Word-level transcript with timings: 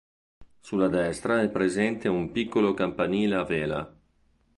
Sulla 0.59 0.87
destra 0.87 1.43
è 1.43 1.49
presente 1.51 2.07
un 2.09 2.31
piccolo 2.31 2.73
campanile 2.73 3.35
a 3.35 3.43
vela. 3.43 3.95